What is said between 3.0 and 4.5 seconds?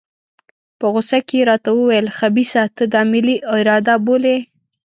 ملي اراده بولې.